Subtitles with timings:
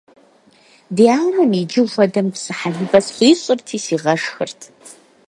[0.95, 4.59] Ди анэм иджы хуэдэм псы хэлывэ схуищӀырти сигъэшхырт.